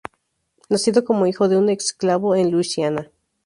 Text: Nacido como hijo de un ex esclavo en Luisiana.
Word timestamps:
Nacido 0.67 1.03
como 1.05 1.27
hijo 1.27 1.47
de 1.47 1.57
un 1.57 1.69
ex 1.69 1.85
esclavo 1.85 2.35
en 2.35 2.49
Luisiana. 2.49 3.11